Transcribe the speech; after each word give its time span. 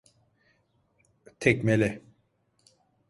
Tekmele! 1.39 1.89